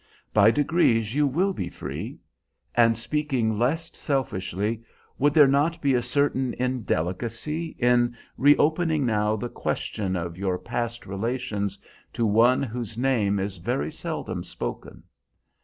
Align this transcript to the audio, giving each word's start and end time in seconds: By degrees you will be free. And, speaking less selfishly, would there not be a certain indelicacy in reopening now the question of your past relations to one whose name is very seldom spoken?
By 0.33 0.49
degrees 0.49 1.13
you 1.13 1.27
will 1.27 1.53
be 1.53 1.69
free. 1.69 2.17
And, 2.73 2.97
speaking 2.97 3.59
less 3.59 3.95
selfishly, 3.95 4.81
would 5.19 5.35
there 5.35 5.45
not 5.45 5.79
be 5.79 5.93
a 5.93 6.01
certain 6.01 6.55
indelicacy 6.55 7.75
in 7.77 8.17
reopening 8.35 9.05
now 9.05 9.35
the 9.35 9.47
question 9.47 10.15
of 10.15 10.39
your 10.39 10.57
past 10.57 11.05
relations 11.05 11.77
to 12.13 12.25
one 12.25 12.63
whose 12.63 12.97
name 12.97 13.37
is 13.37 13.57
very 13.57 13.91
seldom 13.91 14.43
spoken? 14.43 15.03